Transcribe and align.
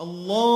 Allah 0.00 0.53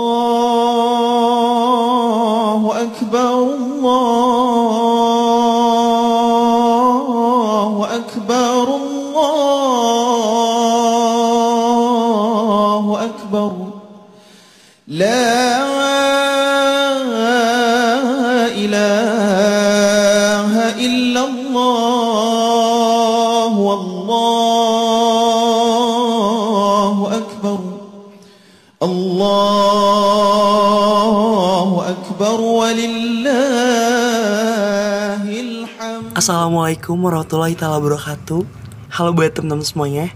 Assalamualaikum 36.13 37.01
warahmatullahi 37.01 37.57
wabarakatuh. 37.57 38.45
Halo 38.93 39.11
buat 39.17 39.33
teman-teman 39.33 39.65
semuanya. 39.65 40.07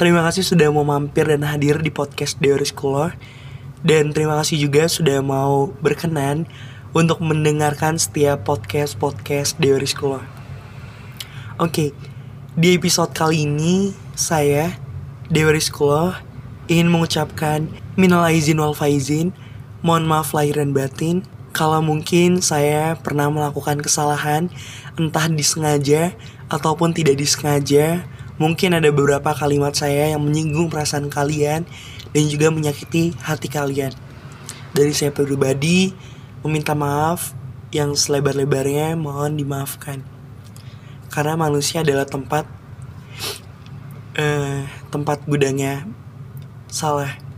Terima 0.00 0.24
kasih 0.24 0.40
sudah 0.48 0.72
mau 0.72 0.80
mampir 0.80 1.28
dan 1.28 1.44
hadir 1.44 1.76
di 1.84 1.92
podcast 1.92 2.40
Deori 2.40 2.64
Scholar 2.64 3.20
Dan 3.84 4.16
terima 4.16 4.40
kasih 4.40 4.56
juga 4.56 4.88
sudah 4.88 5.20
mau 5.20 5.76
berkenan 5.84 6.48
Untuk 6.96 7.20
mendengarkan 7.20 8.00
setiap 8.00 8.48
podcast-podcast 8.48 9.60
Deori 9.60 9.84
Scholar 9.84 10.24
Oke, 11.60 11.92
di 12.56 12.68
episode 12.72 13.12
kali 13.12 13.44
ini 13.44 13.92
Saya, 14.16 14.72
Deori 15.28 15.60
Scholar 15.60 16.24
Ingin 16.64 16.88
mengucapkan 16.88 17.68
Minal 18.00 18.24
aizin 18.24 18.56
wal 18.56 18.72
faizin 18.72 19.36
Mohon 19.84 20.04
maaf 20.12 20.36
lahir 20.36 20.60
dan 20.60 20.76
batin. 20.76 21.24
Kalau 21.50 21.82
mungkin 21.82 22.44
saya 22.44 22.94
pernah 23.00 23.26
melakukan 23.26 23.82
kesalahan, 23.82 24.52
entah 25.00 25.24
disengaja 25.32 26.12
ataupun 26.52 26.92
tidak 26.92 27.16
disengaja, 27.16 28.04
mungkin 28.36 28.76
ada 28.76 28.92
beberapa 28.92 29.32
kalimat 29.32 29.72
saya 29.72 30.12
yang 30.12 30.20
menyinggung 30.20 30.68
perasaan 30.68 31.08
kalian 31.08 31.64
dan 32.12 32.24
juga 32.28 32.52
menyakiti 32.52 33.16
hati 33.24 33.48
kalian. 33.48 33.96
Dari 34.76 34.92
saya 34.92 35.10
pribadi, 35.10 35.96
meminta 36.44 36.76
maaf 36.76 37.32
yang 37.72 37.96
selebar-lebarnya 37.96 38.98
mohon 38.98 39.38
dimaafkan. 39.38 40.02
Karena 41.10 41.34
manusia 41.34 41.82
adalah 41.82 42.06
tempat 42.06 42.46
eh, 44.14 44.66
tempat 44.90 45.22
gudangnya 45.26 45.86
salah. 46.70 47.29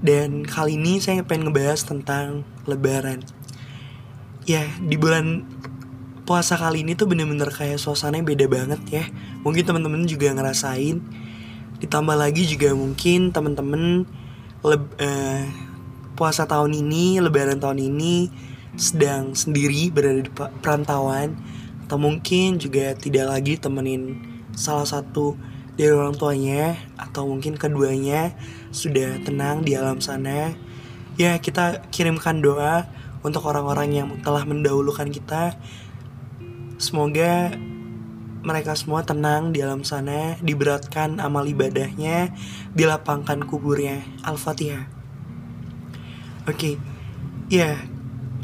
Dan 0.00 0.48
kali 0.48 0.80
ini 0.80 0.96
saya 0.96 1.20
pengen 1.28 1.52
ngebahas 1.52 1.84
tentang 1.84 2.48
lebaran. 2.64 3.20
Ya 4.48 4.64
di 4.80 4.96
bulan 4.96 5.44
puasa 6.24 6.56
kali 6.56 6.80
ini 6.80 6.96
tuh 6.96 7.04
bener-bener 7.04 7.52
kayak 7.52 7.76
suasananya 7.76 8.24
beda 8.24 8.46
banget 8.48 8.80
ya. 8.88 9.04
Mungkin 9.44 9.60
teman-teman 9.66 10.08
juga 10.08 10.32
ngerasain. 10.32 11.04
Ditambah 11.84 12.16
lagi 12.16 12.48
juga 12.48 12.72
mungkin 12.72 13.28
teman-teman 13.28 14.08
leb- 14.64 14.96
eh, 14.96 15.44
puasa 16.16 16.48
tahun 16.48 16.76
ini, 16.80 17.20
lebaran 17.20 17.60
tahun 17.60 17.80
ini 17.92 18.32
sedang 18.80 19.36
sendiri 19.36 19.92
berada 19.92 20.24
di 20.24 20.32
perantauan. 20.32 21.36
Atau 21.84 22.00
mungkin 22.00 22.56
juga 22.56 22.96
tidak 22.96 23.36
lagi 23.36 23.60
temenin 23.60 24.16
salah 24.56 24.88
satu 24.88 25.36
dari 25.74 25.92
orang 25.92 26.16
tuanya 26.16 26.78
Atau 26.96 27.28
mungkin 27.30 27.58
keduanya 27.58 28.34
sudah 28.70 29.18
tenang 29.26 29.66
di 29.66 29.74
alam 29.74 29.98
sana. 29.98 30.54
Ya 31.18 31.36
kita 31.36 31.90
kirimkan 31.90 32.40
doa 32.40 32.86
untuk 33.20 33.44
orang-orang 33.44 33.92
yang 33.92 34.08
telah 34.24 34.46
mendahulukan 34.46 35.10
kita. 35.12 35.58
Semoga 36.80 37.52
mereka 38.40 38.72
semua 38.72 39.04
tenang 39.04 39.52
di 39.52 39.60
alam 39.60 39.84
sana 39.84 40.40
Diberatkan 40.40 41.20
amal 41.20 41.44
ibadahnya 41.44 42.32
Dilapangkan 42.72 43.44
kuburnya. 43.44 44.00
Al-Fatihah. 44.24 44.88
Oke. 46.48 46.80
Ya 47.52 47.76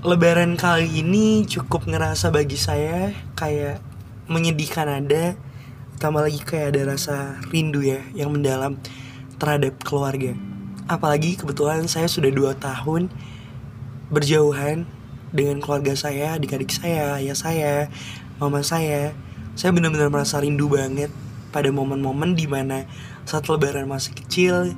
Lebaran 0.04 0.60
kali 0.60 1.00
ini 1.00 1.48
cukup 1.48 1.88
ngerasa 1.88 2.28
bagi 2.28 2.60
saya 2.60 3.16
Kayak 3.32 3.80
menyedihkan 4.28 5.00
ada 5.00 5.38
Tambah 5.96 6.22
lagi 6.24 6.40
kayak 6.44 6.76
ada 6.76 6.92
rasa 6.96 7.40
rindu 7.48 7.80
ya 7.80 8.04
Yang 8.12 8.30
mendalam 8.36 8.72
terhadap 9.40 9.80
keluarga 9.82 10.36
Apalagi 10.86 11.34
kebetulan 11.34 11.90
saya 11.90 12.06
sudah 12.06 12.30
dua 12.30 12.54
tahun 12.54 13.10
berjauhan 14.06 14.86
dengan 15.34 15.58
keluarga 15.58 15.98
saya, 15.98 16.38
adik-adik 16.38 16.70
saya, 16.70 17.18
ayah 17.18 17.34
saya, 17.34 17.74
mama 18.38 18.62
saya. 18.62 19.10
Saya 19.58 19.74
benar-benar 19.74 20.12
merasa 20.12 20.38
rindu 20.38 20.70
banget 20.70 21.10
pada 21.50 21.72
momen-momen 21.72 22.38
di 22.38 22.46
mana 22.46 22.84
saat 23.26 23.48
lebaran 23.50 23.88
masih 23.88 24.14
kecil, 24.14 24.76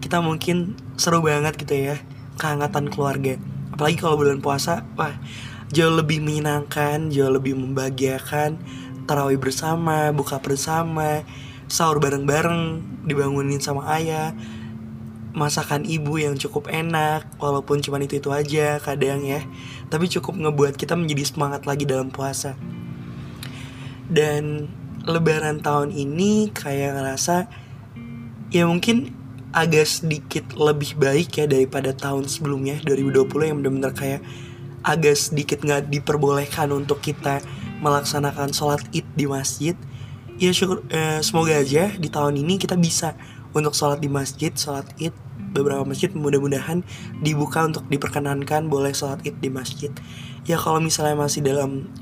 kita 0.00 0.22
mungkin 0.24 0.78
seru 0.96 1.20
banget 1.20 1.58
gitu 1.60 1.74
ya, 1.76 1.96
kehangatan 2.40 2.88
keluarga. 2.88 3.36
Apalagi 3.74 4.00
kalau 4.00 4.16
bulan 4.16 4.40
puasa, 4.40 4.86
wah 4.96 5.12
jauh 5.74 5.92
lebih 5.92 6.22
menyenangkan, 6.24 7.10
jauh 7.12 7.30
lebih 7.30 7.58
membahagiakan, 7.58 8.56
tarawih 9.10 9.42
bersama, 9.42 10.14
buka 10.14 10.38
bersama, 10.38 11.26
sahur 11.66 11.98
bareng-bareng, 11.98 12.78
dibangunin 13.10 13.58
sama 13.58 13.90
ayah, 13.98 14.30
masakan 15.34 15.82
ibu 15.82 16.14
yang 16.22 16.38
cukup 16.38 16.70
enak 16.70 17.26
walaupun 17.42 17.82
cuma 17.82 17.98
itu 17.98 18.22
itu 18.22 18.30
aja 18.30 18.78
kadang 18.78 19.26
ya. 19.26 19.42
Tapi 19.90 20.06
cukup 20.06 20.38
ngebuat 20.38 20.78
kita 20.78 20.94
menjadi 20.94 21.26
semangat 21.26 21.66
lagi 21.66 21.82
dalam 21.90 22.14
puasa. 22.14 22.54
Dan 24.06 24.70
lebaran 25.02 25.58
tahun 25.58 25.90
ini 25.90 26.54
kayak 26.54 26.94
ngerasa 26.94 27.50
ya 28.54 28.66
mungkin 28.66 29.10
agak 29.50 29.86
sedikit 29.86 30.54
lebih 30.54 30.94
baik 30.94 31.34
ya 31.42 31.46
daripada 31.50 31.90
tahun 31.90 32.30
sebelumnya 32.30 32.78
2020 32.86 33.26
yang 33.50 33.56
benar-benar 33.62 33.92
kayak 33.94 34.22
agak 34.86 35.18
sedikit 35.18 35.62
nggak 35.62 35.90
diperbolehkan 35.90 36.70
untuk 36.70 37.02
kita 37.02 37.42
melaksanakan 37.80 38.52
sholat 38.52 38.84
id 38.92 39.04
di 39.16 39.24
masjid 39.24 39.76
ya 40.40 40.56
syukur 40.56 40.80
eh, 40.88 41.20
semoga 41.20 41.52
aja 41.52 41.92
di 41.92 42.08
tahun 42.08 42.40
ini 42.40 42.56
kita 42.56 42.80
bisa 42.80 43.12
untuk 43.52 43.76
sholat 43.76 44.00
di 44.00 44.08
masjid, 44.08 44.50
sholat 44.56 44.88
id 44.96 45.12
beberapa 45.52 45.82
masjid 45.84 46.08
mudah-mudahan 46.14 46.86
dibuka 47.20 47.66
untuk 47.66 47.84
diperkenankan 47.92 48.70
boleh 48.70 48.96
sholat 48.96 49.20
id 49.26 49.36
di 49.36 49.52
masjid. 49.52 49.92
Ya 50.48 50.56
kalau 50.56 50.80
misalnya 50.80 51.18
masih 51.20 51.44
dalam 51.44 51.92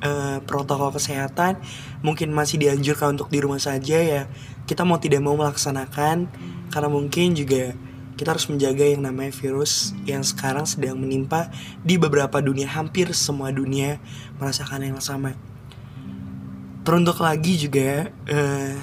eh, 0.00 0.38
protokol 0.48 0.96
kesehatan, 0.96 1.60
mungkin 2.00 2.32
masih 2.32 2.56
dianjurkan 2.56 3.20
untuk 3.20 3.28
di 3.28 3.44
rumah 3.44 3.60
saja 3.60 4.00
ya. 4.00 4.22
Kita 4.64 4.88
mau 4.88 4.96
tidak 4.96 5.20
mau 5.20 5.36
melaksanakan 5.36 6.30
karena 6.72 6.88
mungkin 6.88 7.36
juga 7.36 7.76
kita 8.18 8.34
harus 8.34 8.50
menjaga 8.50 8.82
yang 8.82 9.06
namanya 9.06 9.30
virus 9.30 9.94
yang 10.02 10.26
sekarang 10.26 10.66
sedang 10.66 10.98
menimpa 10.98 11.54
di 11.86 11.94
beberapa 11.94 12.42
dunia 12.42 12.66
hampir 12.66 13.14
semua 13.14 13.54
dunia 13.54 14.02
merasakan 14.42 14.90
yang 14.90 14.98
sama. 14.98 15.38
Teruntuk 16.82 17.22
lagi 17.22 17.54
juga 17.54 18.10
eh, 18.10 18.74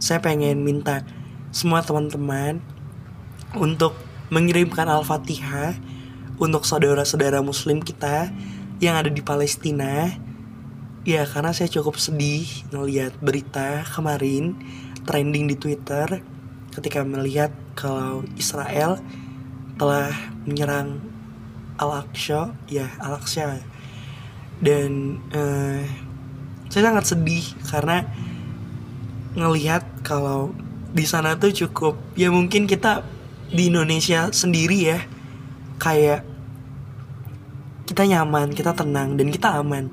saya 0.00 0.24
pengen 0.24 0.64
minta 0.64 1.04
semua 1.52 1.84
teman-teman 1.84 2.64
untuk 3.52 3.92
mengirimkan 4.32 4.88
Al-Fatihah 4.88 5.76
untuk 6.40 6.64
saudara-saudara 6.64 7.44
muslim 7.44 7.84
kita 7.84 8.32
yang 8.80 8.96
ada 8.96 9.12
di 9.12 9.20
Palestina. 9.20 10.16
Ya, 11.04 11.24
karena 11.24 11.52
saya 11.52 11.68
cukup 11.72 11.96
sedih 12.00 12.44
ngelihat 12.72 13.16
berita 13.20 13.84
kemarin 13.84 14.56
trending 15.08 15.48
di 15.48 15.56
Twitter 15.56 16.20
ketika 16.72 17.00
melihat 17.00 17.48
kalau 17.78 18.26
Israel 18.34 18.98
telah 19.78 20.10
menyerang 20.42 20.98
Al-Aqsa, 21.78 22.50
ya 22.66 22.90
Al-Aqsa. 22.98 23.62
Dan 24.58 25.22
eh, 25.30 25.86
saya 26.66 26.90
sangat 26.90 27.14
sedih 27.14 27.46
karena 27.70 28.02
ngelihat 29.38 29.86
kalau 30.02 30.50
di 30.90 31.06
sana 31.06 31.38
tuh 31.38 31.54
cukup 31.54 31.94
ya 32.18 32.34
mungkin 32.34 32.66
kita 32.66 33.06
di 33.54 33.70
Indonesia 33.70 34.34
sendiri 34.34 34.78
ya 34.82 34.98
kayak 35.78 36.26
kita 37.86 38.02
nyaman, 38.04 38.52
kita 38.52 38.74
tenang 38.74 39.14
dan 39.14 39.30
kita 39.30 39.62
aman. 39.62 39.88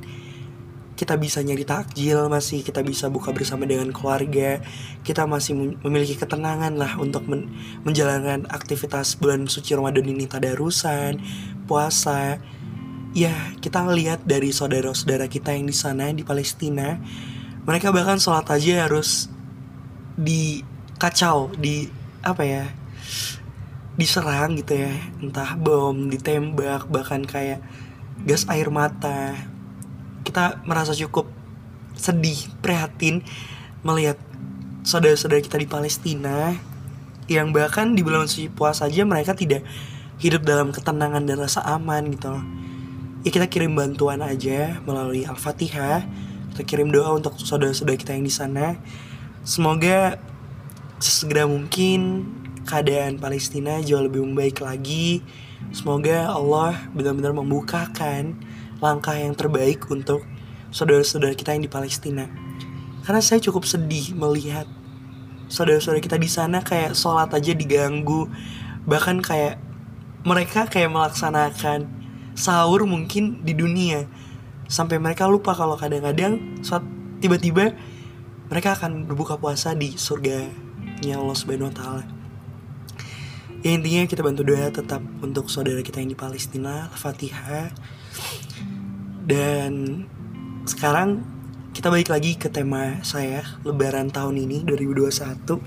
Kita 0.95 1.19
bisa 1.19 1.44
nyari 1.44 1.68
takjil 1.68 2.31
masih, 2.31 2.63
kita 2.63 2.80
bisa 2.80 3.12
buka 3.12 3.36
bersama 3.36 3.68
dengan 3.68 3.92
keluarga. 3.92 4.63
Kita 5.03 5.27
masih 5.27 5.53
mem- 5.56 5.77
memiliki 5.83 6.15
ketenangan 6.15 6.75
lah 6.80 6.95
untuk 6.95 7.27
men- 7.27 7.51
menjalankan 7.83 8.47
aktivitas 8.47 9.19
bulan 9.19 9.51
suci 9.51 9.75
Ramadan 9.75 10.07
ini 10.07 10.24
tadarusan, 10.25 11.19
puasa. 11.68 12.39
Ya, 13.15 13.36
kita 13.59 13.83
ngelihat 13.83 14.24
dari 14.24 14.51
saudara-saudara 14.51 15.27
kita 15.27 15.56
yang 15.56 15.68
di 15.68 15.75
sana 15.75 16.12
di 16.12 16.24
Palestina, 16.24 17.00
mereka 17.68 17.92
bahkan 17.92 18.19
sholat 18.19 18.47
aja 18.51 18.88
harus 18.88 19.27
di 20.15 20.63
kacau 20.95 21.51
di 21.59 21.92
apa 22.24 22.44
ya 22.47 22.65
diserang 23.95 24.59
gitu 24.59 24.75
ya 24.75 24.92
entah 25.24 25.56
bom 25.56 26.12
ditembak 26.12 26.88
bahkan 26.92 27.24
kayak 27.24 27.63
gas 28.27 28.47
air 28.51 28.68
mata 28.68 29.36
kita 30.25 30.66
merasa 30.66 30.98
cukup 30.98 31.30
sedih 31.95 32.36
prihatin 32.60 33.22
melihat 33.86 34.18
saudara-saudara 34.81 35.39
kita 35.39 35.62
di 35.62 35.69
Palestina 35.69 36.57
yang 37.30 37.54
bahkan 37.54 37.94
di 37.94 38.01
bulan 38.01 38.30
suci 38.30 38.50
puasa 38.50 38.89
saja 38.89 39.06
mereka 39.06 39.38
tidak 39.38 39.66
hidup 40.22 40.45
dalam 40.45 40.74
ketenangan 40.74 41.25
dan 41.25 41.38
rasa 41.42 41.62
aman 41.66 42.10
gitu 42.13 42.33
loh. 42.33 42.44
Ya 43.25 43.30
kita 43.33 43.50
kirim 43.50 43.74
bantuan 43.74 44.22
aja 44.22 44.77
melalui 44.86 45.25
Al-Fatihah. 45.25 46.06
Kita 46.54 46.62
kirim 46.62 46.94
doa 46.94 47.18
untuk 47.18 47.42
saudara-saudara 47.42 47.98
kita 47.98 48.13
yang 48.13 48.25
di 48.25 48.33
sana. 48.33 48.78
Semoga 49.42 50.21
sesegera 51.01 51.50
mungkin 51.50 52.30
keadaan 52.69 53.18
Palestina 53.18 53.81
jauh 53.81 54.06
lebih 54.06 54.21
membaik 54.21 54.62
lagi. 54.62 55.25
Semoga 55.74 56.30
Allah 56.30 56.78
benar-benar 56.94 57.33
membukakan 57.33 58.38
langkah 58.83 59.16
yang 59.16 59.36
terbaik 59.36 59.88
untuk 59.92 60.24
saudara-saudara 60.72 61.36
kita 61.36 61.56
yang 61.56 61.63
di 61.63 61.72
Palestina. 61.72 62.27
Karena 63.06 63.22
saya 63.22 63.39
cukup 63.39 63.63
sedih 63.63 64.18
melihat 64.18 64.66
saudara-saudara 65.48 66.01
kita 66.01 66.18
di 66.18 66.27
sana 66.27 66.66
kayak 66.66 66.98
sholat 66.98 67.30
aja 67.31 67.54
diganggu, 67.54 68.27
bahkan 68.83 69.22
kayak 69.22 69.62
mereka 70.25 70.66
kayak 70.66 70.89
melaksanakan 70.89 71.86
sahur 72.33 72.83
mungkin 72.83 73.45
di 73.45 73.54
dunia 73.56 74.10
sampai 74.66 74.98
mereka 74.98 75.30
lupa 75.30 75.54
kalau 75.54 75.78
kadang-kadang 75.78 76.60
saat 76.66 76.81
tiba-tiba 77.21 77.78
mereka 78.50 78.74
akan 78.74 79.06
berbuka 79.06 79.38
puasa 79.38 79.78
di 79.78 79.94
surganya 79.95 81.16
Allah 81.16 81.38
Subhanahu 81.38 81.69
wa 81.69 81.75
taala. 81.75 82.04
Ya 83.66 83.74
intinya 83.74 84.06
kita 84.06 84.21
bantu 84.21 84.45
doa 84.45 84.69
tetap 84.69 85.01
untuk 85.25 85.50
saudara 85.50 85.81
kita 85.81 85.98
yang 85.98 86.13
di 86.13 86.18
Palestina, 86.18 86.86
Al-Fatihah. 86.94 87.74
Dan 89.26 90.06
sekarang 90.70 91.24
kita 91.74 91.92
balik 91.92 92.10
lagi 92.14 92.38
ke 92.40 92.48
tema 92.48 93.02
saya 93.02 93.44
Lebaran 93.66 94.14
tahun 94.14 94.38
ini 94.44 94.64
2021. 94.64 95.60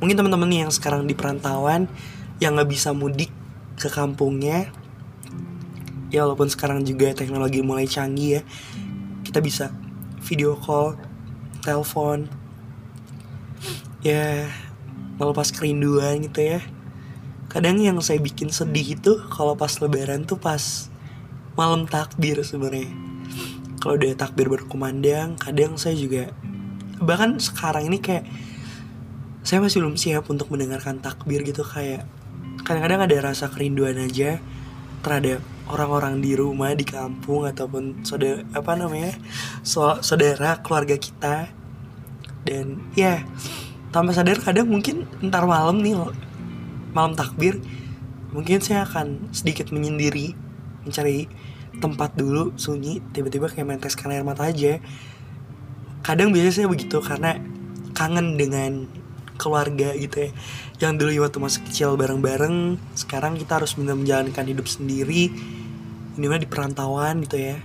Mungkin 0.00 0.16
teman-teman 0.18 0.50
yang 0.50 0.70
sekarang 0.74 1.06
di 1.06 1.14
perantauan 1.16 1.86
yang 2.42 2.58
nggak 2.58 2.70
bisa 2.70 2.90
mudik 2.90 3.30
ke 3.78 3.86
kampungnya, 3.90 4.68
ya 6.10 6.26
walaupun 6.26 6.50
sekarang 6.50 6.82
juga 6.82 7.14
teknologi 7.14 7.62
mulai 7.62 7.86
canggih 7.86 8.40
ya, 8.40 8.42
kita 9.22 9.38
bisa 9.38 9.70
video 10.24 10.58
call, 10.58 10.98
telepon, 11.62 12.26
ya 14.04 14.52
melepas 15.16 15.48
kerinduan 15.48 16.20
gitu 16.28 16.44
ya 16.44 16.60
kadang 17.48 17.80
yang 17.80 17.96
saya 18.04 18.20
bikin 18.20 18.52
sedih 18.52 19.00
itu 19.00 19.16
kalau 19.32 19.56
pas 19.56 19.72
lebaran 19.80 20.28
tuh 20.28 20.36
pas 20.36 20.92
malam 21.54 21.86
takbir 21.86 22.42
sebenarnya. 22.42 22.90
Kalau 23.78 24.00
udah 24.00 24.16
takbir 24.16 24.48
berkumandang 24.48 25.36
kadang 25.36 25.76
saya 25.76 25.94
juga 25.94 26.32
bahkan 27.02 27.36
sekarang 27.36 27.90
ini 27.90 27.98
kayak 28.00 28.24
saya 29.44 29.60
masih 29.60 29.84
belum 29.84 30.00
siap 30.00 30.24
untuk 30.32 30.48
mendengarkan 30.48 31.04
takbir 31.04 31.44
gitu 31.44 31.60
kayak 31.66 32.08
kadang-kadang 32.64 33.04
ada 33.04 33.16
rasa 33.28 33.52
kerinduan 33.52 34.00
aja 34.00 34.40
terhadap 35.04 35.44
orang-orang 35.68 36.24
di 36.24 36.32
rumah 36.32 36.72
di 36.72 36.88
kampung 36.88 37.44
ataupun 37.44 38.08
saudara 38.08 38.40
apa 38.56 38.72
namanya 38.72 39.12
so, 39.60 40.00
saudara 40.00 40.60
keluarga 40.64 40.96
kita. 40.96 41.52
Dan 42.44 42.92
ya 42.92 43.24
tanpa 43.88 44.12
sadar 44.12 44.36
kadang 44.40 44.68
mungkin 44.68 45.08
ntar 45.24 45.48
malam 45.48 45.80
nih 45.80 45.96
malam 46.92 47.16
takbir 47.16 47.62
mungkin 48.34 48.60
saya 48.60 48.84
akan 48.84 49.32
sedikit 49.32 49.72
menyendiri 49.72 50.34
mencari 50.84 51.30
tempat 51.78 52.14
dulu 52.14 52.54
sunyi 52.54 53.02
tiba-tiba 53.14 53.50
kayak 53.50 53.66
menteskan 53.66 54.12
air 54.14 54.26
mata 54.26 54.46
aja. 54.46 54.78
Kadang 56.04 56.30
biasanya 56.30 56.68
begitu 56.68 57.00
karena 57.00 57.40
kangen 57.96 58.36
dengan 58.36 58.86
keluarga 59.40 59.94
gitu 59.96 60.28
ya. 60.28 60.30
Yang 60.82 60.92
dulu 61.00 61.10
waktu 61.24 61.38
masih 61.40 61.60
kecil 61.66 61.90
bareng-bareng 61.96 62.76
sekarang 62.94 63.40
kita 63.40 63.62
harus 63.62 63.74
benar 63.74 63.96
menjalankan 63.98 64.44
hidup 64.46 64.66
sendiri 64.68 65.30
ini 66.14 66.30
mah 66.30 66.38
di 66.38 66.46
perantauan 66.46 67.26
gitu 67.26 67.38
ya. 67.38 67.58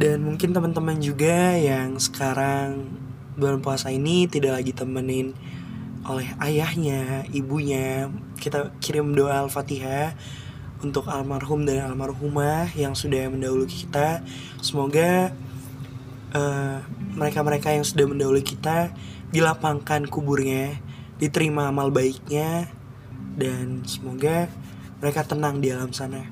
Dan 0.00 0.24
mungkin 0.24 0.56
teman-teman 0.56 0.96
juga 1.00 1.56
yang 1.56 2.00
sekarang 2.00 2.88
bulan 3.36 3.60
puasa 3.60 3.92
ini 3.92 4.24
tidak 4.28 4.60
lagi 4.60 4.72
temenin 4.72 5.36
oleh 6.08 6.32
ayahnya, 6.40 7.28
ibunya. 7.36 8.08
Kita 8.40 8.72
kirim 8.80 9.12
doa 9.12 9.44
Al-Fatihah 9.44 10.16
untuk 10.80 11.08
almarhum 11.08 11.68
dan 11.68 11.92
almarhumah 11.92 12.72
yang 12.76 12.96
sudah 12.96 13.28
mendahului 13.28 13.68
kita. 13.68 14.24
Semoga 14.60 15.32
mereka 16.30 17.42
mereka-mereka 17.42 17.68
yang 17.74 17.82
sudah 17.82 18.06
mendahului 18.06 18.46
kita 18.46 18.94
dilapangkan 19.34 20.06
kuburnya, 20.06 20.78
diterima 21.18 21.70
amal 21.70 21.90
baiknya, 21.90 22.70
dan 23.34 23.82
semoga 23.86 24.46
mereka 25.02 25.26
tenang 25.26 25.58
di 25.58 25.74
alam 25.74 25.90
sana. 25.90 26.22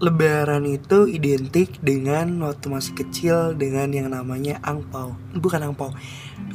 Lebaran 0.00 0.64
itu 0.64 1.04
identik 1.12 1.76
dengan 1.84 2.40
waktu 2.48 2.72
masih 2.72 2.96
kecil 2.96 3.52
dengan 3.52 3.92
yang 3.92 4.08
namanya 4.08 4.56
angpau 4.64 5.12
bukan 5.36 5.60
angpau 5.60 5.92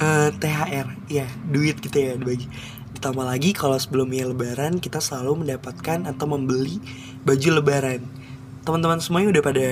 uh, 0.02 0.34
THR 0.34 0.90
ya 1.14 1.30
duit 1.46 1.78
gitu 1.78 1.94
ya 1.94 2.18
dibagi 2.18 2.50
ditambah 2.96 3.28
lagi 3.28 3.52
kalau 3.52 3.76
sebelumnya 3.76 4.24
Lebaran 4.26 4.80
kita 4.80 5.04
selalu 5.04 5.44
mendapatkan 5.44 6.08
atau 6.08 6.26
membeli 6.26 6.80
baju 7.28 7.60
Lebaran. 7.60 8.02
Teman-teman 8.64 9.04
semuanya 9.04 9.36
udah 9.36 9.44
pada 9.44 9.68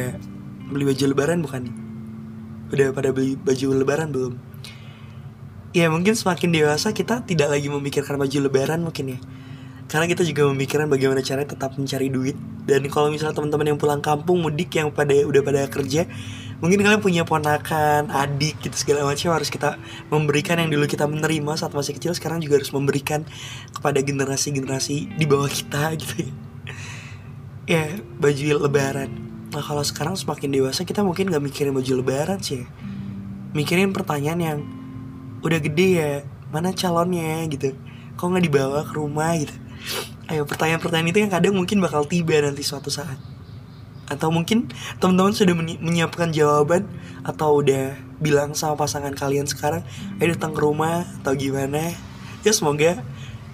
beli 0.69 0.83
baju 0.85 1.03
Lebaran 1.09 1.39
bukan? 1.39 1.63
Udah 2.69 2.91
pada 2.91 3.09
beli 3.15 3.39
baju 3.39 3.67
Lebaran 3.79 4.11
belum? 4.11 4.33
Ya 5.73 5.89
mungkin 5.89 6.13
semakin 6.13 6.53
dewasa 6.53 6.93
kita 6.93 7.25
tidak 7.25 7.49
lagi 7.49 7.71
memikirkan 7.71 8.19
baju 8.19 8.37
Lebaran 8.43 8.83
mungkin 8.83 9.17
ya. 9.17 9.19
Karena 9.87 10.05
kita 10.05 10.21
juga 10.27 10.45
memikirkan 10.51 10.91
bagaimana 10.91 11.23
caranya 11.23 11.55
tetap 11.55 11.73
mencari 11.79 12.11
duit. 12.11 12.37
Dan 12.67 12.85
kalau 12.91 13.09
misalnya 13.09 13.33
teman-teman 13.33 13.73
yang 13.73 13.79
pulang 13.79 14.01
kampung 14.03 14.43
mudik 14.43 14.73
yang 14.75 14.91
pada 14.93 15.15
udah 15.25 15.41
pada 15.41 15.65
kerja 15.71 16.05
mungkin 16.63 16.79
kalian 16.79 17.03
punya 17.03 17.27
ponakan 17.27 18.07
adik 18.07 18.55
gitu 18.63 18.71
segala 18.79 19.03
macam 19.03 19.35
harus 19.35 19.51
kita 19.51 19.75
memberikan 20.07 20.55
yang 20.55 20.71
dulu 20.71 20.87
kita 20.87 21.03
menerima 21.03 21.59
saat 21.59 21.75
masih 21.75 21.91
kecil 21.99 22.15
sekarang 22.15 22.39
juga 22.39 22.63
harus 22.63 22.71
memberikan 22.71 23.27
kepada 23.75 23.99
generasi-generasi 23.99 25.19
di 25.19 25.25
bawah 25.27 25.51
kita 25.51 25.91
gitu 25.99 26.23
ya. 26.23 26.31
Ya 27.67 27.83
baju 28.15 28.63
lebaran. 28.63 29.11
Nah 29.51 29.59
kalau 29.59 29.83
sekarang 29.83 30.15
semakin 30.15 30.55
dewasa 30.55 30.87
kita 30.87 31.03
mungkin 31.03 31.27
nggak 31.27 31.43
mikirin 31.43 31.75
baju 31.75 31.99
lebaran 31.99 32.39
sih 32.39 32.63
ya. 32.63 32.65
mikirin 33.51 33.91
pertanyaan 33.91 34.39
yang 34.39 34.59
udah 35.43 35.59
gede 35.59 35.87
ya 35.99 36.11
mana 36.47 36.71
calonnya? 36.71 37.43
gitu. 37.51 37.75
Kok 38.15 38.23
nggak 38.23 38.43
dibawa 38.47 38.87
ke 38.87 38.95
rumah? 38.95 39.35
gitu. 39.35 39.55
Ayo 40.31 40.47
pertanyaan-pertanyaan 40.47 41.11
itu 41.11 41.19
yang 41.27 41.31
kadang 41.35 41.59
mungkin 41.59 41.83
bakal 41.83 42.07
tiba 42.07 42.39
nanti 42.39 42.63
suatu 42.63 42.87
saat 42.87 43.32
Atau 44.13 44.29
mungkin 44.29 44.69
teman-teman 45.01 45.33
sudah 45.33 45.57
menyiapkan 45.57 46.29
jawaban? 46.29 46.85
Atau 47.25 47.65
udah 47.65 47.97
bilang 48.21 48.53
sama 48.53 48.77
pasangan 48.77 49.11
kalian 49.17 49.49
sekarang 49.49 49.81
Ayo 50.21 50.37
datang 50.37 50.53
ke 50.53 50.61
rumah 50.61 51.03
atau 51.21 51.33
gimana? 51.33 51.91
Ya 52.45 52.51
semoga 52.53 53.01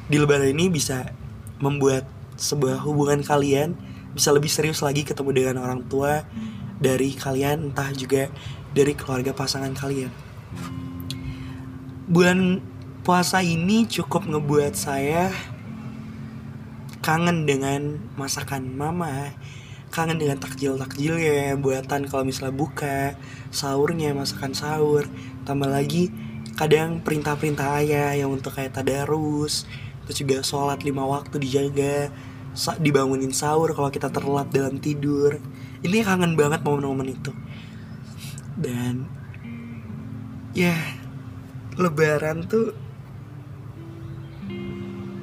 di 0.09 0.17
lebaran 0.19 0.51
ini 0.51 0.67
bisa 0.67 1.15
membuat 1.63 2.03
sebuah 2.35 2.83
hubungan 2.83 3.23
kalian 3.23 3.79
Bisa 4.11 4.35
lebih 4.35 4.49
serius 4.49 4.83
lagi 4.83 5.07
ketemu 5.07 5.31
dengan 5.31 5.55
orang 5.63 5.87
tua 5.87 6.27
Dari 6.77 7.15
kalian 7.15 7.71
entah 7.71 7.89
juga 7.95 8.27
dari 8.73 8.93
keluarga 8.93 9.33
pasangan 9.33 9.73
kalian. 9.73 10.11
Bulan 12.09 12.61
puasa 13.05 13.41
ini 13.41 13.85
cukup 13.85 14.25
ngebuat 14.25 14.73
saya 14.73 15.33
kangen 16.99 17.47
dengan 17.47 17.97
masakan 18.19 18.75
mama 18.75 19.33
kangen 19.89 20.21
dengan 20.21 20.37
takjil 20.37 20.77
ya 21.17 21.57
buatan 21.57 22.05
kalau 22.05 22.23
misalnya 22.25 22.53
buka 22.53 23.17
sahurnya 23.49 24.13
masakan 24.13 24.53
sahur. 24.53 25.09
Tambah 25.43 25.69
lagi 25.69 26.13
kadang 26.53 27.01
perintah-perintah 27.01 27.81
ayah 27.81 28.13
yang 28.13 28.29
untuk 28.33 28.53
kayak 28.55 28.75
tadarus 28.75 29.65
terus 30.05 30.25
juga 30.25 30.41
sholat 30.41 30.81
lima 30.81 31.05
waktu 31.05 31.37
dijaga 31.37 32.09
dibangunin 32.81 33.29
sahur 33.29 33.77
kalau 33.77 33.93
kita 33.93 34.09
terlelap 34.09 34.49
dalam 34.49 34.81
tidur. 34.81 35.37
Ini 35.85 36.01
kangen 36.01 36.33
banget 36.33 36.65
momen-momen 36.65 37.13
itu. 37.13 37.31
Dan 38.57 39.05
ya 40.57 40.73
lebaran 41.77 42.43
tuh 42.49 42.75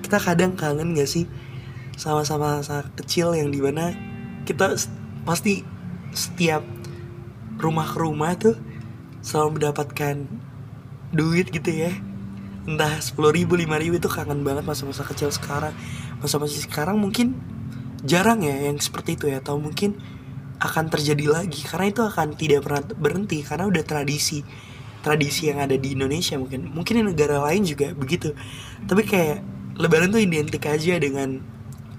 kita 0.06 0.22
kadang 0.22 0.54
kangen 0.54 0.94
gak 0.94 1.10
sih 1.10 1.26
sama-sama 1.98 2.62
kecil 2.94 3.34
yang 3.34 3.50
di 3.50 3.58
mana 3.58 3.90
kita 4.46 4.78
pasti 5.26 5.66
setiap 6.14 6.62
rumah 7.58 7.84
ke 7.84 7.98
rumah 7.98 8.32
tuh 8.38 8.54
selalu 9.20 9.60
mendapatkan 9.60 10.24
duit 11.10 11.50
gitu 11.50 11.70
ya. 11.74 11.92
Entah 12.66 12.98
sepuluh 13.02 13.34
ribu 13.34 13.58
lima 13.58 13.78
ribu 13.78 13.98
itu 13.98 14.06
kangen 14.06 14.46
banget 14.46 14.62
masa-masa 14.62 15.02
kecil 15.02 15.34
sekarang. 15.34 15.74
Masa-masa 16.22 16.56
sekarang 16.62 16.98
mungkin 16.98 17.34
jarang 18.06 18.46
ya 18.46 18.70
yang 18.70 18.78
seperti 18.78 19.18
itu 19.18 19.26
ya 19.26 19.42
atau 19.42 19.58
mungkin 19.58 19.98
akan 20.62 20.88
terjadi 20.88 21.42
lagi. 21.42 21.66
Karena 21.66 21.90
itu 21.90 22.02
akan 22.06 22.38
tidak 22.38 22.62
pernah 22.62 22.82
berhenti 22.94 23.42
karena 23.42 23.66
udah 23.66 23.82
tradisi 23.82 24.46
tradisi 25.02 25.46
yang 25.50 25.62
ada 25.62 25.78
di 25.78 25.94
Indonesia 25.94 26.34
mungkin. 26.38 26.70
Mungkin 26.70 26.94
di 26.98 27.02
negara 27.02 27.38
lain 27.50 27.62
juga 27.66 27.94
begitu. 27.94 28.34
Tapi 28.86 29.02
kayak 29.02 29.38
Lebaran 29.76 30.08
tuh 30.08 30.24
identik 30.24 30.64
aja 30.64 30.96
dengan 30.96 31.44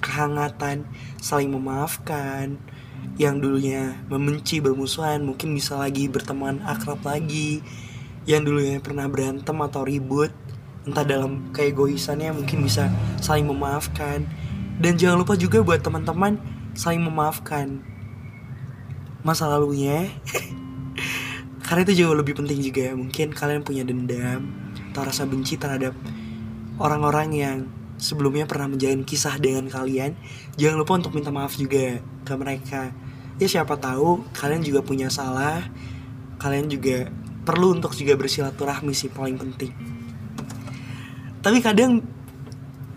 kehangatan 0.07 0.87
saling 1.19 1.51
memaafkan 1.51 2.55
yang 3.19 3.43
dulunya 3.43 3.99
membenci 4.07 4.63
bermusuhan 4.63 5.27
mungkin 5.27 5.51
bisa 5.51 5.75
lagi 5.75 6.07
berteman 6.07 6.63
akrab 6.63 7.03
lagi 7.03 7.59
yang 8.27 8.47
dulunya 8.47 8.79
pernah 8.79 9.07
berantem 9.07 9.55
atau 9.59 9.83
ribut 9.83 10.31
entah 10.87 11.03
dalam 11.03 11.51
keegoisannya 11.51 12.31
mungkin 12.31 12.63
bisa 12.63 12.87
saling 13.19 13.43
memaafkan. 13.43 14.23
Dan 14.79 14.95
jangan 14.95 15.19
lupa 15.19 15.35
juga 15.35 15.59
buat 15.59 15.83
teman-teman 15.83 16.39
saling 16.71 17.03
memaafkan. 17.03 17.83
Masa 19.23 19.51
lalunya 19.51 20.07
karena 21.67 21.81
itu 21.83 22.03
jauh 22.03 22.15
lebih 22.15 22.39
penting 22.39 22.63
juga. 22.63 22.95
Mungkin 22.95 23.35
kalian 23.35 23.67
punya 23.67 23.83
dendam 23.83 24.47
atau 24.95 25.03
rasa 25.03 25.27
benci 25.27 25.59
terhadap 25.59 25.91
orang-orang 26.79 27.29
yang 27.35 27.57
sebelumnya 27.97 28.45
pernah 28.45 28.69
menjalin 28.69 29.01
kisah 29.01 29.41
dengan 29.41 29.65
kalian 29.67 30.13
jangan 30.55 30.77
lupa 30.77 30.97
untuk 30.97 31.13
minta 31.17 31.33
maaf 31.33 31.57
juga 31.57 32.01
ke 32.25 32.33
mereka. 32.37 32.93
Ya 33.37 33.45
siapa 33.45 33.77
tahu 33.77 34.25
kalian 34.33 34.65
juga 34.65 34.81
punya 34.81 35.09
salah. 35.13 35.61
Kalian 36.37 36.69
juga 36.69 37.09
perlu 37.45 37.77
untuk 37.77 37.93
juga 37.97 38.13
bersilaturahmi 38.17 38.93
sih 38.93 39.09
paling 39.09 39.37
penting. 39.37 39.73
Tapi 41.41 41.57
kadang 41.61 42.01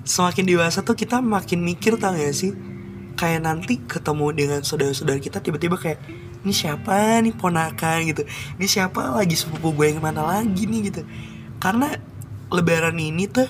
semakin 0.04 0.45
dewasa 0.49 0.83
tuh 0.83 0.97
kita 0.97 1.21
makin 1.21 1.61
mikir 1.62 1.97
tau 2.00 2.16
gak 2.16 2.35
sih? 2.35 2.52
Kayak 3.14 3.40
nanti 3.45 3.78
ketemu 3.85 4.26
dengan 4.33 4.61
saudara-saudara 4.64 5.21
kita 5.21 5.45
tiba-tiba 5.45 5.76
kayak 5.76 6.00
ini 6.40 6.52
siapa 6.57 7.21
nih 7.21 7.37
ponakan? 7.37 8.09
gitu. 8.09 8.25
Ini 8.57 8.66
siapa 8.66 9.12
lagi 9.12 9.37
sepupu 9.37 9.76
gue 9.76 9.92
yang 9.92 10.00
mana 10.00 10.25
lagi 10.25 10.64
nih? 10.64 10.80
gitu. 10.88 11.02
Karena 11.61 11.92
lebaran 12.49 12.97
ini 12.97 13.28
tuh 13.28 13.47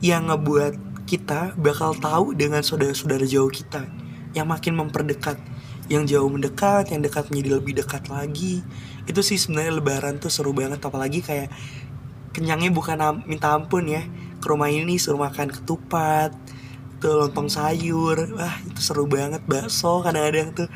yang 0.00 0.32
ngebuat 0.32 1.04
kita 1.04 1.56
bakal 1.60 1.92
tahu 1.96 2.32
dengan 2.32 2.64
saudara-saudara 2.64 3.28
jauh 3.28 3.52
kita 3.52 3.84
yang 4.32 4.48
makin 4.48 4.78
memperdekat 4.78 5.36
yang 5.90 6.06
jauh 6.06 6.30
mendekat 6.30 6.94
yang 6.94 7.02
dekat 7.02 7.28
menjadi 7.34 7.58
lebih 7.58 7.82
dekat 7.82 8.06
lagi. 8.06 8.62
Itu 9.10 9.26
sih 9.26 9.36
sebenarnya 9.36 9.82
lebaran 9.82 10.22
tuh 10.22 10.30
seru 10.30 10.54
banget 10.54 10.78
apalagi 10.86 11.18
kayak 11.18 11.50
kenyangnya 12.30 12.70
bukan 12.70 13.26
minta 13.26 13.50
ampun 13.50 13.90
ya 13.90 14.06
ke 14.38 14.46
rumah 14.46 14.70
ini 14.70 15.02
suruh 15.02 15.18
makan 15.18 15.50
ketupat 15.50 16.30
tuh 17.02 17.26
lontong 17.26 17.50
sayur. 17.50 18.38
Wah 18.38 18.54
itu 18.70 18.78
seru 18.78 19.10
banget 19.10 19.42
bakso 19.50 19.98
kadang-kadang 20.06 20.54
tuh. 20.54 20.68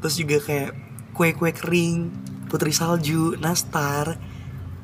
Terus 0.00 0.14
juga 0.16 0.38
kayak 0.40 0.70
kue-kue 1.12 1.52
kering 1.52 2.08
putri 2.48 2.72
salju 2.72 3.36
nastar 3.36 4.16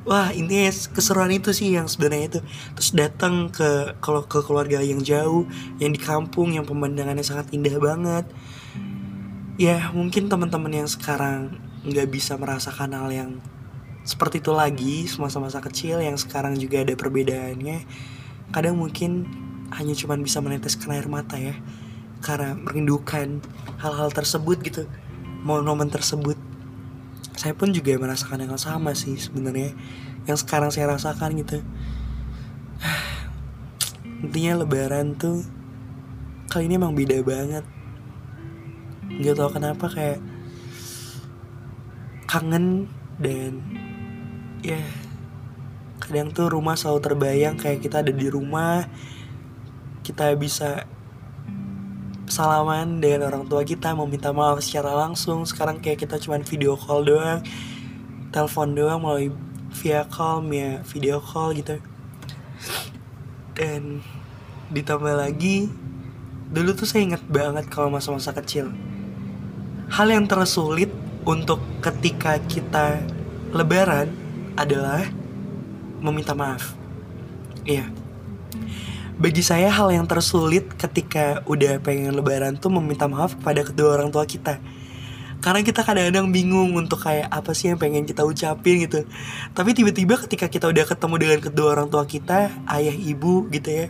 wah 0.04 0.30
ini 0.30 0.68
keseruan 0.68 1.32
itu 1.32 1.50
sih 1.50 1.72
yang 1.72 1.88
sebenarnya 1.88 2.36
itu. 2.36 2.40
Terus 2.76 2.90
datang 2.92 3.48
ke 3.48 3.96
kalau 4.00 4.24
ke 4.28 4.40
keluarga 4.44 4.80
yang 4.84 5.00
jauh 5.00 5.48
yang 5.80 5.92
di 5.92 6.00
kampung 6.00 6.52
yang 6.52 6.68
pemandangannya 6.68 7.24
sangat 7.24 7.50
indah 7.52 7.76
banget. 7.80 8.24
Ya 9.56 9.90
mungkin 9.90 10.28
teman-teman 10.28 10.84
yang 10.84 10.88
sekarang 10.88 11.56
nggak 11.84 12.08
bisa 12.08 12.36
merasakan 12.36 12.96
hal 12.96 13.08
yang 13.12 13.30
seperti 14.04 14.44
itu 14.44 14.52
lagi 14.52 15.08
semasa-masa 15.08 15.64
kecil 15.64 16.00
yang 16.04 16.20
sekarang 16.20 16.56
juga 16.60 16.84
ada 16.84 16.92
perbedaannya. 16.92 17.88
Kadang 18.52 18.76
mungkin 18.76 19.24
hanya 19.72 19.96
cuman 19.96 20.20
bisa 20.20 20.44
meneteskan 20.44 20.92
air 20.94 21.08
mata 21.08 21.40
ya 21.40 21.56
karena 22.24 22.56
merindukan 22.56 23.44
hal-hal 23.80 24.08
tersebut 24.08 24.56
gitu 24.64 24.88
momen-momen 25.44 25.92
tersebut 25.92 26.40
saya 27.44 27.52
pun 27.52 27.76
juga 27.76 27.92
merasakan 28.00 28.48
yang 28.48 28.56
sama 28.56 28.96
sih 28.96 29.20
sebenarnya 29.20 29.76
yang 30.24 30.40
sekarang 30.40 30.72
saya 30.72 30.96
rasakan 30.96 31.36
gitu. 31.44 31.60
Intinya 34.24 34.64
lebaran 34.64 35.12
tuh 35.12 35.44
kali 36.48 36.72
ini 36.72 36.80
emang 36.80 36.96
beda 36.96 37.20
banget. 37.20 37.68
Nggak 39.12 39.36
tahu 39.36 39.50
kenapa 39.60 39.92
kayak 39.92 40.24
kangen 42.24 42.88
dan 43.20 43.60
ya 44.64 44.80
kadang 46.00 46.32
tuh 46.32 46.48
rumah 46.48 46.80
selalu 46.80 47.04
terbayang 47.04 47.60
kayak 47.60 47.84
kita 47.84 48.00
ada 48.00 48.08
di 48.08 48.24
rumah 48.32 48.88
kita 50.00 50.32
bisa 50.40 50.88
salaman 52.34 52.98
dengan 52.98 53.30
orang 53.30 53.46
tua 53.46 53.62
kita 53.62 53.94
mau 53.94 54.10
minta 54.10 54.34
maaf 54.34 54.58
secara 54.58 54.90
langsung. 54.90 55.46
Sekarang 55.46 55.78
kayak 55.78 56.02
kita 56.02 56.18
cuman 56.18 56.42
video 56.42 56.74
call 56.74 57.06
doang 57.06 57.46
telepon 58.34 58.74
doang 58.74 58.98
melalui 58.98 59.30
via 59.78 60.02
call 60.10 60.42
ya 60.50 60.82
video 60.82 61.22
call 61.22 61.54
gitu. 61.54 61.78
Dan 63.54 64.02
ditambah 64.74 65.14
lagi 65.14 65.70
dulu 66.50 66.74
tuh 66.74 66.90
saya 66.90 67.06
inget 67.06 67.22
banget 67.30 67.70
kalau 67.70 67.94
masa-masa 67.94 68.34
kecil. 68.34 68.74
Hal 69.94 70.10
yang 70.10 70.26
tersulit 70.26 70.90
untuk 71.22 71.62
ketika 71.78 72.42
kita 72.50 72.98
lebaran 73.54 74.10
adalah 74.58 75.06
meminta 76.02 76.34
maaf. 76.34 76.74
Iya 77.62 78.03
bagi 79.16 79.42
saya 79.42 79.70
hal 79.70 79.94
yang 79.94 80.06
tersulit 80.08 80.74
ketika 80.74 81.42
udah 81.46 81.78
pengen 81.80 82.14
lebaran 82.14 82.58
tuh 82.58 82.72
meminta 82.72 83.06
maaf 83.06 83.38
kepada 83.38 83.62
kedua 83.62 84.00
orang 84.00 84.10
tua 84.10 84.26
kita. 84.26 84.58
Karena 85.44 85.60
kita 85.60 85.84
kadang-kadang 85.84 86.32
bingung 86.32 86.72
untuk 86.72 87.04
kayak 87.04 87.28
apa 87.28 87.52
sih 87.52 87.68
yang 87.68 87.76
pengen 87.76 88.08
kita 88.08 88.24
ucapin 88.24 88.80
gitu. 88.88 89.04
Tapi 89.52 89.76
tiba-tiba 89.76 90.16
ketika 90.16 90.48
kita 90.48 90.72
udah 90.72 90.84
ketemu 90.88 91.14
dengan 91.20 91.38
kedua 91.44 91.68
orang 91.76 91.88
tua 91.92 92.08
kita 92.08 92.48
ayah 92.64 92.96
ibu 92.96 93.46
gitu 93.52 93.68
ya 93.68 93.86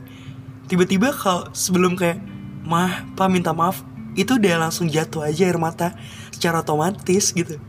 tiba-tiba 0.68 1.12
kalau 1.12 1.48
sebelum 1.52 1.96
kayak 1.96 2.20
mah 2.64 3.04
pak 3.12 3.28
minta 3.28 3.52
maaf 3.52 3.84
itu 4.16 4.38
udah 4.40 4.68
langsung 4.68 4.88
jatuh 4.88 5.26
aja 5.26 5.50
air 5.50 5.58
mata 5.60 5.92
secara 6.32 6.62
otomatis 6.64 7.34
gitu. 7.34 7.60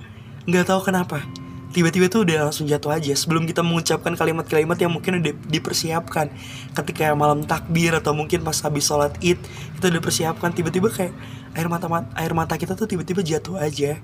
Nggak 0.46 0.70
tahu 0.72 0.94
kenapa 0.94 1.26
tiba-tiba 1.76 2.08
tuh 2.08 2.24
udah 2.24 2.48
langsung 2.48 2.64
jatuh 2.64 2.96
aja. 2.96 3.12
Sebelum 3.12 3.44
kita 3.44 3.60
mengucapkan 3.60 4.16
kalimat-kalimat 4.16 4.80
yang 4.80 4.96
mungkin 4.96 5.20
udah 5.20 5.36
dipersiapkan. 5.52 6.32
Ketika 6.72 7.12
malam 7.12 7.44
takbir 7.44 7.92
atau 7.92 8.16
mungkin 8.16 8.48
pas 8.48 8.56
habis 8.64 8.88
sholat 8.88 9.12
id 9.20 9.36
kita 9.76 9.92
udah 9.92 10.00
persiapkan 10.00 10.56
tiba-tiba 10.56 10.88
kayak 10.88 11.12
air 11.52 11.68
mata 11.68 11.92
air 12.16 12.32
mata 12.32 12.56
kita 12.56 12.80
tuh 12.80 12.88
tiba-tiba 12.88 13.20
jatuh 13.20 13.60
aja. 13.60 14.00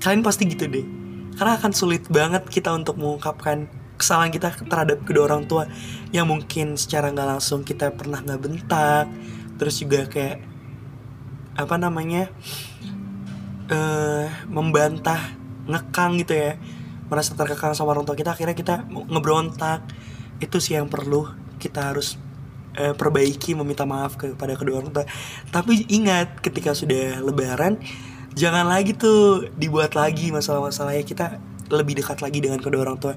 Kalian 0.00 0.24
pasti 0.24 0.48
gitu 0.48 0.64
deh. 0.64 0.88
Karena 1.36 1.60
akan 1.60 1.72
sulit 1.76 2.08
banget 2.08 2.48
kita 2.48 2.72
untuk 2.72 2.96
mengungkapkan 2.96 3.68
kesalahan 4.00 4.32
kita 4.32 4.56
terhadap 4.64 5.04
kedua 5.04 5.28
orang 5.28 5.44
tua 5.44 5.68
yang 6.16 6.24
mungkin 6.24 6.80
secara 6.80 7.12
nggak 7.12 7.28
langsung 7.38 7.60
kita 7.60 7.92
pernah 7.92 8.24
nggak 8.24 8.40
bentak. 8.40 9.06
Terus 9.60 9.84
juga 9.84 10.08
kayak 10.08 10.40
apa 11.60 11.76
namanya 11.76 12.32
eh 13.68 14.26
membantah 14.48 15.36
ngekang 15.68 16.18
gitu 16.24 16.34
ya 16.34 16.56
merasa 17.12 17.36
terkekang 17.36 17.76
sama 17.76 17.92
orang 17.92 18.08
tua 18.08 18.16
kita 18.16 18.32
akhirnya 18.32 18.56
kita 18.56 18.88
ngebrontak. 18.88 19.84
Itu 20.40 20.56
sih 20.64 20.80
yang 20.80 20.88
perlu 20.88 21.28
kita 21.60 21.92
harus 21.92 22.16
eh, 22.80 22.96
perbaiki 22.96 23.52
meminta 23.52 23.84
maaf 23.84 24.16
kepada 24.16 24.56
kedua 24.56 24.80
orang 24.80 24.96
tua. 24.96 25.04
Tapi 25.52 25.92
ingat 25.92 26.40
ketika 26.40 26.72
sudah 26.72 27.20
lebaran 27.20 27.76
jangan 28.32 28.64
lagi 28.64 28.96
tuh 28.96 29.52
dibuat 29.60 29.92
lagi 29.92 30.32
masalah-masalahnya 30.32 31.04
kita 31.04 31.36
lebih 31.68 32.00
dekat 32.00 32.24
lagi 32.24 32.40
dengan 32.40 32.64
kedua 32.64 32.88
orang 32.88 32.96
tua. 32.96 33.12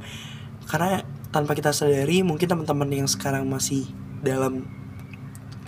Karena 0.68 1.00
tanpa 1.32 1.56
kita 1.56 1.72
sadari 1.72 2.20
mungkin 2.20 2.52
teman-teman 2.52 2.92
yang 2.92 3.08
sekarang 3.08 3.48
masih 3.48 3.88
dalam 4.20 4.68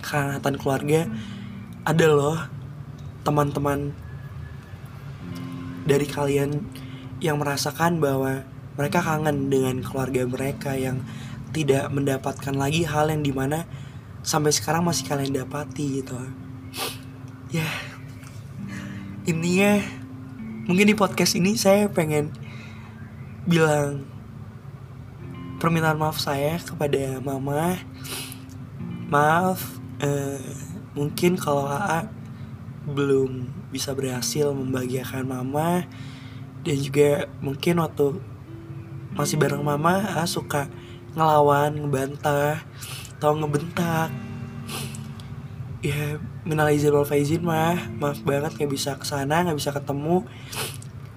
kehangatan 0.04 0.54
keluarga 0.60 1.00
ada 1.84 2.06
loh 2.08 2.38
teman-teman 3.24 3.92
dari 5.88 6.04
kalian 6.04 6.64
yang 7.18 7.42
merasakan 7.42 7.98
bahwa 7.98 8.46
mereka 8.78 9.02
kangen 9.02 9.50
dengan 9.50 9.82
keluarga 9.82 10.22
mereka 10.22 10.78
yang 10.78 11.02
tidak 11.50 11.90
mendapatkan 11.90 12.54
lagi 12.54 12.86
hal 12.86 13.10
yang 13.10 13.26
di 13.26 13.34
mana 13.34 13.66
sampai 14.22 14.54
sekarang 14.54 14.86
masih 14.86 15.08
kalian 15.08 15.34
dapati 15.34 16.02
gitu. 16.02 16.18
Ya 17.50 17.66
intinya 19.26 19.82
mungkin 20.70 20.86
di 20.88 20.96
podcast 20.96 21.34
ini 21.34 21.58
saya 21.58 21.90
pengen 21.90 22.30
bilang 23.48 24.06
permintaan 25.58 25.98
maaf 25.98 26.22
saya 26.22 26.62
kepada 26.62 27.18
mama. 27.18 27.82
Maaf 29.10 29.80
eh, 29.98 30.54
mungkin 30.94 31.34
kalau 31.34 31.66
AA 31.66 32.06
belum 32.88 33.50
bisa 33.74 33.92
berhasil 33.92 34.54
membahagiakan 34.54 35.24
mama 35.28 35.84
dan 36.68 36.76
juga 36.84 37.32
mungkin 37.40 37.80
waktu 37.80 38.20
masih 39.16 39.40
bareng 39.40 39.64
mama 39.64 40.04
A 40.20 40.28
suka 40.28 40.68
ngelawan 41.16 41.72
ngebantah 41.72 42.60
atau 43.16 43.32
ngebentak. 43.40 44.12
Ya 45.80 46.20
minal 46.44 46.68
izin 46.68 46.92
wal 46.92 47.08
faizin 47.08 47.40
mah 47.40 47.88
maaf 47.96 48.20
banget 48.20 48.60
nggak 48.60 48.68
bisa 48.68 49.00
ke 49.00 49.08
sana 49.08 49.48
nggak 49.48 49.56
bisa 49.56 49.72
ketemu. 49.72 50.28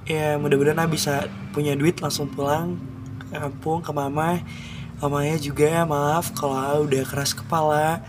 Ya 0.08 0.39
mudah-mudahan 0.39 0.79
A 0.79 0.88
bisa 0.88 1.27
punya 1.51 1.75
duit 1.75 2.00
langsung 2.00 2.31
pulang 2.31 2.79
ke 3.20 3.36
kampung 3.36 3.84
ke 3.84 3.91
mama. 3.91 4.39
Mamanya 5.03 5.36
juga 5.36 5.84
maaf 5.84 6.31
kalau 6.31 6.55
A 6.55 6.79
udah 6.79 7.03
keras 7.03 7.36
kepala 7.36 8.00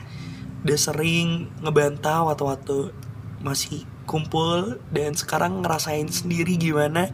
udah 0.62 0.78
sering 0.78 1.50
ngebantah 1.58 2.22
waktu-waktu 2.22 2.94
masih 3.42 3.82
kumpul 4.04 4.82
dan 4.90 5.14
sekarang 5.14 5.62
ngerasain 5.62 6.08
sendiri 6.10 6.58
gimana 6.58 7.10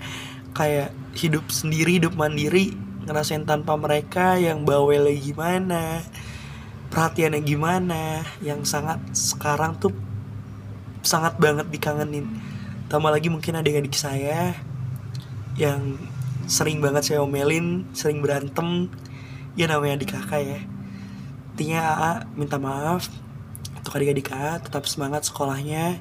kayak 0.56 0.90
hidup 1.14 1.48
sendiri 1.52 2.02
hidup 2.02 2.16
mandiri 2.16 2.74
ngerasain 3.04 3.44
tanpa 3.48 3.76
mereka 3.76 4.36
yang 4.36 4.68
bawelnya 4.68 5.16
gimana 5.16 6.04
perhatiannya 6.88 7.40
gimana 7.44 8.24
yang 8.40 8.64
sangat 8.64 8.98
sekarang 9.12 9.76
tuh 9.76 9.92
sangat 11.04 11.36
banget 11.38 11.68
dikangenin. 11.68 12.26
Tambah 12.88 13.12
lagi 13.12 13.28
mungkin 13.28 13.60
adik-adik 13.60 13.92
saya 13.92 14.56
yang 15.60 16.00
sering 16.48 16.80
banget 16.80 17.12
saya 17.12 17.20
omelin 17.20 17.84
sering 17.92 18.24
berantem. 18.24 18.88
Ya 19.54 19.68
namanya 19.68 20.00
adik 20.00 20.16
kakak 20.16 20.42
ya. 20.42 20.60
Intinya 21.54 21.80
AA 21.82 22.12
minta 22.38 22.56
maaf 22.56 23.10
untuk 23.76 23.92
adik-adik 23.92 24.32
AA 24.32 24.62
tetap 24.64 24.88
semangat 24.88 25.28
sekolahnya 25.28 26.00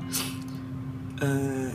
Eh, 1.17 1.73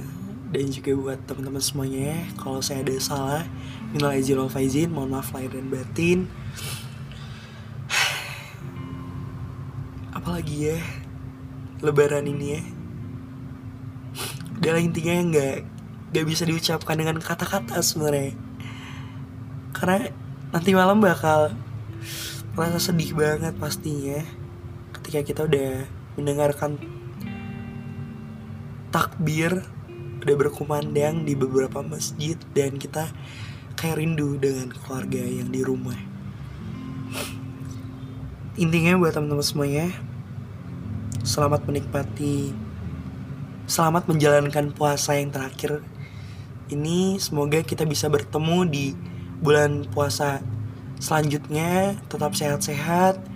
dan 0.55 0.71
juga 0.71 0.95
buat 0.95 1.19
teman-teman 1.27 1.59
semuanya 1.59 2.15
ya, 2.15 2.19
kalau 2.39 2.63
saya 2.63 2.87
ada 2.87 2.95
salah 3.03 3.43
minal 3.91 4.15
izin 4.15 4.39
wal 4.39 4.47
faizin 4.47 4.95
mohon 4.95 5.11
maaf 5.11 5.35
lahir 5.35 5.51
dan 5.51 5.67
batin. 5.67 6.31
Apalagi 10.19 10.71
ya? 10.71 10.79
Lebaran 11.83 12.31
ini 12.31 12.47
ya. 12.55 12.63
Udah 14.63 14.79
intinya 14.79 15.15
nggak 15.27 15.57
nggak 16.15 16.27
bisa 16.29 16.47
diucapkan 16.47 16.95
dengan 16.95 17.19
kata-kata 17.19 17.83
sebenarnya. 17.83 18.39
Karena 19.75 20.07
nanti 20.55 20.71
malam 20.71 21.03
bakal 21.03 21.51
merasa 22.55 22.79
sedih 22.79 23.19
banget 23.19 23.59
pastinya 23.59 24.23
ketika 24.95 25.27
kita 25.27 25.41
udah 25.51 25.83
mendengarkan 26.15 27.02
takbir 28.93 29.65
udah 30.23 30.37
berkumandang 30.39 31.27
di 31.27 31.35
beberapa 31.35 31.83
masjid 31.83 32.39
dan 32.55 32.79
kita 32.79 33.11
kayak 33.75 33.99
rindu 33.99 34.39
dengan 34.39 34.71
keluarga 34.71 35.19
yang 35.19 35.51
di 35.51 35.65
rumah. 35.65 35.99
Intinya 38.61 39.01
buat 39.01 39.17
teman-teman 39.17 39.43
semuanya 39.43 39.89
selamat 41.25 41.65
menikmati 41.65 42.53
selamat 43.67 44.05
menjalankan 44.13 44.77
puasa 44.77 45.17
yang 45.17 45.33
terakhir. 45.33 45.81
Ini 46.69 47.17
semoga 47.17 47.65
kita 47.65 47.89
bisa 47.89 48.13
bertemu 48.13 48.69
di 48.69 48.87
bulan 49.41 49.89
puasa 49.89 50.45
selanjutnya. 51.01 51.97
Tetap 52.13 52.37
sehat-sehat 52.37 53.33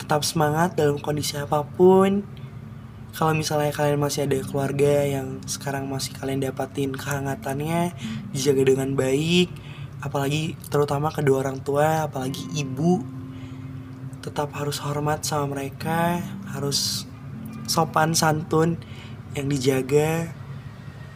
tetap 0.00 0.26
semangat 0.26 0.74
dalam 0.74 0.98
kondisi 0.98 1.38
apa 1.38 1.62
pun 1.62 2.26
kalau 3.14 3.34
misalnya 3.34 3.74
kalian 3.74 3.98
masih 3.98 4.26
ada 4.26 4.38
keluarga 4.46 5.04
yang 5.06 5.42
sekarang 5.44 5.90
masih 5.90 6.14
kalian 6.14 6.40
dapatin 6.40 6.94
kehangatannya 6.94 7.94
dijaga 8.30 8.62
dengan 8.74 8.94
baik 8.94 9.50
apalagi 10.00 10.56
terutama 10.72 11.12
kedua 11.12 11.44
orang 11.44 11.60
tua 11.60 12.08
apalagi 12.08 12.40
ibu 12.56 13.04
tetap 14.20 14.52
harus 14.56 14.80
hormat 14.80 15.24
sama 15.24 15.56
mereka 15.56 16.20
harus 16.52 17.08
sopan 17.68 18.16
santun 18.16 18.80
yang 19.36 19.46
dijaga 19.48 20.32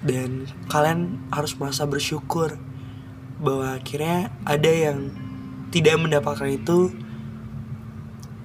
dan 0.04 0.44
kalian 0.68 1.18
harus 1.32 1.56
merasa 1.56 1.88
bersyukur 1.88 2.60
bahwa 3.40 3.76
akhirnya 3.76 4.30
ada 4.44 4.68
yang 4.68 5.10
tidak 5.72 5.96
mendapatkan 5.98 6.48
itu 6.54 6.92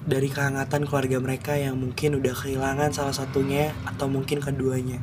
dari 0.09 0.27
kehangatan 0.33 0.89
keluarga 0.89 1.21
mereka 1.21 1.53
yang 1.53 1.77
mungkin 1.77 2.17
udah 2.17 2.33
kehilangan 2.33 2.89
salah 2.89 3.13
satunya 3.13 3.77
atau 3.85 4.09
mungkin 4.09 4.41
keduanya. 4.41 4.97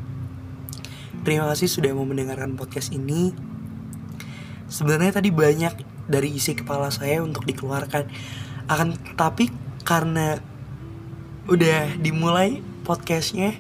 Terima 1.23 1.47
kasih 1.55 1.71
sudah 1.71 1.95
mau 1.95 2.03
mendengarkan 2.03 2.59
podcast 2.59 2.91
ini. 2.91 3.31
Sebenarnya 4.67 5.23
tadi 5.23 5.31
banyak 5.31 5.79
dari 6.11 6.35
isi 6.35 6.59
kepala 6.59 6.91
saya 6.91 7.23
untuk 7.23 7.47
dikeluarkan. 7.47 8.11
Akan 8.67 8.99
tapi 9.15 9.55
karena 9.87 10.43
udah 11.47 11.95
dimulai 12.03 12.59
podcastnya 12.83 13.55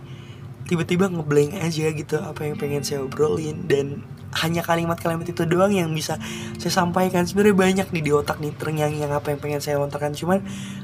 tiba-tiba 0.66 1.06
ngeblank 1.06 1.62
aja 1.62 1.86
gitu 1.94 2.18
apa 2.18 2.42
yang 2.42 2.58
pengen 2.58 2.82
saya 2.82 3.06
obrolin 3.06 3.70
dan 3.70 4.02
hanya 4.34 4.60
kalimat-kalimat 4.60 5.24
itu 5.24 5.46
doang 5.46 5.70
yang 5.72 5.88
bisa 5.94 6.18
saya 6.58 6.72
sampaikan. 6.72 7.24
Sebenarnya 7.24 7.56
banyak 7.56 7.86
nih 7.94 8.02
di 8.02 8.10
otak 8.12 8.42
nih 8.42 8.52
terngiang-ngiang 8.58 9.12
apa 9.14 9.32
yang 9.32 9.40
pengen 9.40 9.60
saya 9.62 9.78
lontarkan. 9.78 10.12
Cuman 10.12 10.42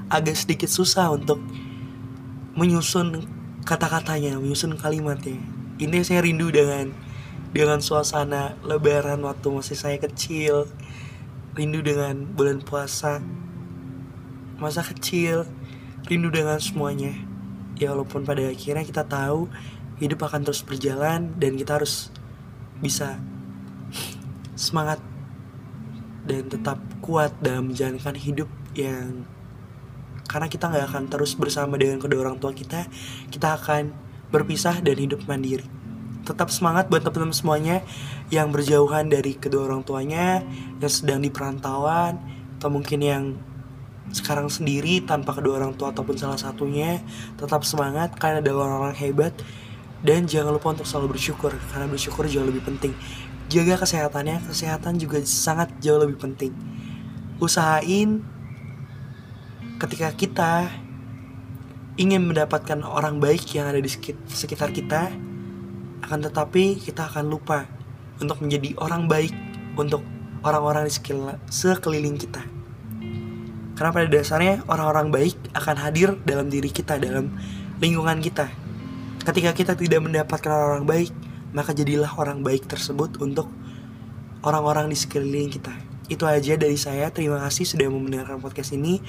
agak 0.08 0.38
sedikit 0.38 0.70
susah 0.70 1.10
untuk 1.10 1.42
menyusun 2.54 3.26
kata-katanya 3.66 4.38
menyusun 4.38 4.78
kalimatnya. 4.78 5.38
Ini 5.82 6.04
saya 6.06 6.22
rindu 6.22 6.52
dengan 6.52 6.94
dengan 7.52 7.84
suasana 7.84 8.56
lebaran 8.64 9.20
waktu 9.26 9.46
masih 9.50 9.76
saya 9.76 9.96
kecil. 9.98 10.70
Rindu 11.52 11.84
dengan 11.84 12.24
bulan 12.24 12.64
puasa 12.64 13.20
masa 14.56 14.80
kecil. 14.86 15.44
Rindu 16.08 16.32
dengan 16.32 16.56
semuanya. 16.62 17.12
Ya 17.76 17.92
walaupun 17.92 18.22
pada 18.22 18.46
akhirnya 18.46 18.86
kita 18.86 19.04
tahu 19.04 19.50
hidup 19.98 20.22
akan 20.26 20.42
terus 20.42 20.62
berjalan 20.66 21.34
dan 21.38 21.54
kita 21.54 21.78
harus 21.78 22.10
bisa 22.82 23.22
semangat 24.62 25.02
dan 26.22 26.46
tetap 26.46 26.78
kuat 27.02 27.34
dalam 27.42 27.74
menjalankan 27.74 28.14
hidup 28.14 28.46
yang 28.78 29.26
karena 30.30 30.46
kita 30.46 30.70
nggak 30.70 30.86
akan 30.94 31.04
terus 31.10 31.34
bersama 31.34 31.74
dengan 31.74 31.98
kedua 31.98 32.30
orang 32.30 32.38
tua 32.38 32.54
kita 32.54 32.86
kita 33.28 33.58
akan 33.58 33.90
berpisah 34.30 34.80
dan 34.80 34.96
hidup 34.96 35.26
mandiri. 35.28 35.66
Tetap 36.22 36.54
semangat 36.54 36.86
buat 36.86 37.02
teman-teman 37.02 37.34
semuanya 37.34 37.76
yang 38.30 38.54
berjauhan 38.54 39.10
dari 39.10 39.34
kedua 39.34 39.66
orang 39.66 39.82
tuanya 39.82 40.40
yang 40.78 40.92
sedang 40.92 41.20
di 41.20 41.28
perantauan 41.28 42.22
atau 42.56 42.70
mungkin 42.70 43.00
yang 43.02 43.24
sekarang 44.14 44.46
sendiri 44.46 45.02
tanpa 45.02 45.34
kedua 45.34 45.58
orang 45.58 45.74
tua 45.74 45.90
ataupun 45.90 46.14
salah 46.14 46.38
satunya. 46.38 47.02
Tetap 47.36 47.66
semangat 47.66 48.14
karena 48.16 48.38
ada 48.38 48.54
orang-orang 48.54 48.96
hebat. 49.02 49.34
Dan 50.02 50.26
jangan 50.26 50.58
lupa 50.58 50.74
untuk 50.74 50.82
selalu 50.82 51.14
bersyukur 51.14 51.54
karena 51.70 51.86
bersyukur 51.86 52.26
jauh 52.26 52.42
lebih 52.42 52.66
penting 52.66 52.90
jaga 53.48 53.80
kesehatannya. 53.80 54.44
Kesehatan 54.46 55.00
juga 55.00 55.22
sangat 55.24 55.72
jauh 55.82 55.98
lebih 55.98 56.18
penting. 56.20 56.52
Usahain 57.42 58.22
ketika 59.82 60.14
kita 60.14 60.52
ingin 61.98 62.22
mendapatkan 62.24 62.80
orang 62.86 63.18
baik 63.18 63.44
yang 63.52 63.68
ada 63.68 63.82
di 63.82 63.90
sekitar 64.30 64.70
kita 64.70 65.10
akan 66.02 66.18
tetapi 66.28 66.78
kita 66.82 67.10
akan 67.10 67.30
lupa 67.30 67.66
untuk 68.18 68.42
menjadi 68.42 68.74
orang 68.78 69.10
baik 69.10 69.34
untuk 69.78 70.02
orang-orang 70.42 70.86
di 70.86 70.92
sekeliling 71.50 72.18
kita. 72.18 72.42
Karena 73.74 73.90
pada 73.90 74.06
dasarnya 74.06 74.62
orang-orang 74.68 75.08
baik 75.10 75.34
akan 75.56 75.76
hadir 75.80 76.14
dalam 76.22 76.46
diri 76.46 76.70
kita 76.70 76.98
dalam 77.02 77.34
lingkungan 77.82 78.22
kita. 78.22 78.46
Ketika 79.22 79.50
kita 79.54 79.72
tidak 79.78 80.02
mendapatkan 80.02 80.50
orang 80.50 80.84
baik 80.86 81.10
maka 81.52 81.76
jadilah 81.76 82.10
orang 82.16 82.40
baik 82.40 82.68
tersebut 82.68 83.20
untuk 83.20 83.48
orang-orang 84.44 84.90
di 84.90 84.96
sekeliling 84.96 85.52
kita. 85.52 85.72
Itu 86.08 86.28
aja 86.28 86.58
dari 86.58 86.76
saya. 86.76 87.08
Terima 87.08 87.40
kasih 87.40 87.64
sudah 87.64 87.88
mau 87.88 88.02
mendengarkan 88.02 88.42
podcast 88.42 88.74
ini. 88.74 89.00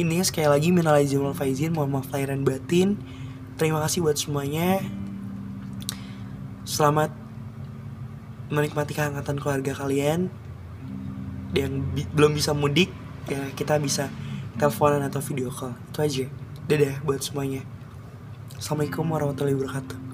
Ini 0.00 0.24
sekali 0.24 0.48
lagi 0.48 0.74
minal 0.74 0.98
aizin 0.98 1.22
wal 1.22 1.36
faizin, 1.36 1.74
mohon 1.74 1.92
maaf 1.92 2.10
lahir 2.10 2.32
dan 2.32 2.42
batin. 2.42 2.98
Terima 3.60 3.82
kasih 3.84 4.02
buat 4.02 4.16
semuanya. 4.16 4.82
Selamat 6.64 7.14
menikmati 8.48 8.96
kehangatan 8.96 9.36
keluarga 9.36 9.76
kalian 9.76 10.32
yang 11.52 11.80
bi 11.92 12.04
belum 12.12 12.36
bisa 12.36 12.52
mudik 12.52 12.92
ya 13.28 13.40
kita 13.56 13.80
bisa 13.80 14.08
teleponan 14.56 15.04
atau 15.04 15.20
video 15.20 15.52
call 15.52 15.76
itu 15.92 15.98
aja 16.00 16.26
dadah 16.68 16.96
buat 17.04 17.20
semuanya 17.24 17.64
assalamualaikum 18.56 19.04
warahmatullahi 19.08 19.56
wabarakatuh 19.56 20.07